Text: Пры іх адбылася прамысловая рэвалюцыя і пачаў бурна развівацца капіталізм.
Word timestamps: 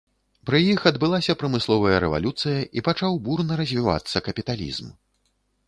Пры 0.49 0.61
іх 0.69 0.87
адбылася 0.91 1.35
прамысловая 1.43 1.97
рэвалюцыя 2.05 2.59
і 2.79 2.85
пачаў 2.89 3.21
бурна 3.29 3.61
развівацца 3.63 4.25
капіталізм. 4.33 4.93